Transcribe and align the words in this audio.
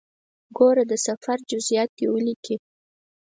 ګوره 0.57 0.83
د 0.91 0.93
سفر 1.07 1.37
جزئیات 1.49 1.89
دې 1.97 2.05
ولیکې. 2.13 2.55